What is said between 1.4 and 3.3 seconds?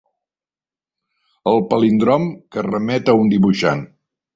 El palíndrom que remet a